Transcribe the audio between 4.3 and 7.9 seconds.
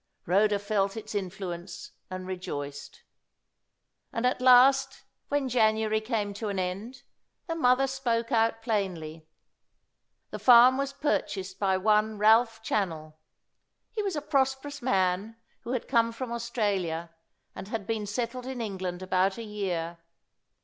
last, when January came to an end, the mother